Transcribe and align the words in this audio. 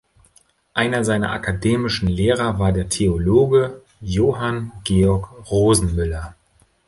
Einer 0.73 1.03
seiner 1.05 1.29
akademischen 1.31 2.07
Lehrer 2.09 2.57
war 2.57 2.71
der 2.71 2.89
Theologe 2.89 3.81
Johann 3.99 4.71
Georg 4.83 5.29
Rosenmüller. 5.51 6.35